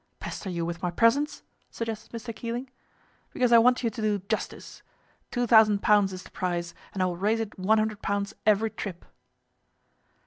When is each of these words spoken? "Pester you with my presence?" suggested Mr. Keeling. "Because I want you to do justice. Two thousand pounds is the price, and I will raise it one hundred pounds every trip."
"Pester 0.19 0.49
you 0.49 0.65
with 0.65 0.81
my 0.81 0.89
presence?" 0.89 1.43
suggested 1.69 2.11
Mr. 2.11 2.35
Keeling. 2.35 2.71
"Because 3.31 3.51
I 3.51 3.59
want 3.59 3.83
you 3.83 3.91
to 3.91 4.01
do 4.01 4.17
justice. 4.29 4.81
Two 5.29 5.45
thousand 5.45 5.83
pounds 5.83 6.11
is 6.11 6.23
the 6.23 6.31
price, 6.31 6.73
and 6.91 7.03
I 7.03 7.05
will 7.05 7.17
raise 7.17 7.39
it 7.39 7.59
one 7.59 7.77
hundred 7.77 8.01
pounds 8.01 8.33
every 8.43 8.71
trip." 8.71 9.05